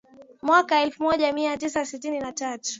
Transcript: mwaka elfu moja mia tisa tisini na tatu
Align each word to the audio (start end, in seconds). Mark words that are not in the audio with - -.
mwaka 0.41 0.81
elfu 0.81 1.03
moja 1.03 1.33
mia 1.33 1.57
tisa 1.57 1.85
tisini 1.85 2.19
na 2.19 2.31
tatu 2.31 2.69